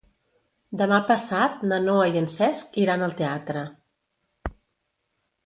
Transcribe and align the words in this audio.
Demà 0.81 0.97
passat 1.11 1.61
na 1.71 1.79
Noa 1.83 2.07
i 2.15 2.21
en 2.23 2.29
Cesc 2.37 2.81
iran 2.85 3.05
al 3.09 3.15
teatre. 3.21 3.65